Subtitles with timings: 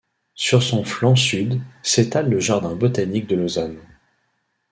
[0.33, 3.77] Sur son flanc sud s’étale le jardin botanique de Lausanne.